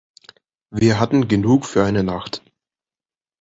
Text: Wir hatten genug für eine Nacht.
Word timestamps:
Wir 0.73 0.99
hatten 0.99 1.27
genug 1.27 1.67
für 1.67 1.83
eine 1.85 2.03
Nacht. 2.03 2.41